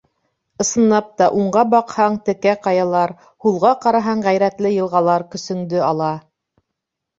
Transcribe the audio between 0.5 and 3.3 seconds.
Ысынлап та, уңға баҡһаң— текә ҡаялар,